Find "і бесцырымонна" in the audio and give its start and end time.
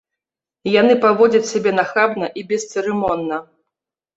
2.41-3.37